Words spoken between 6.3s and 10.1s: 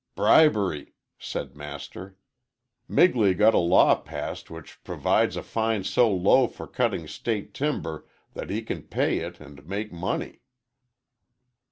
for cutting State timber that he can pay it and make